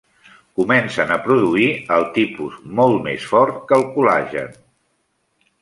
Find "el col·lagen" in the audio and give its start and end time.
3.81-4.61